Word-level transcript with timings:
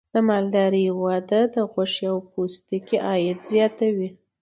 د 0.13 0.15
مالدارۍ 0.29 0.85
وده 1.03 1.41
د 1.53 1.55
غوښې 1.71 2.05
او 2.11 2.17
پوستکي 2.31 2.97
عاید 3.07 3.39
زیاتوي. 3.51 4.09